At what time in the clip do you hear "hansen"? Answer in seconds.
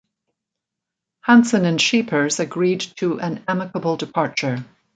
1.21-1.63